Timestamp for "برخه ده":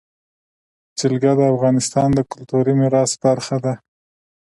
3.23-3.73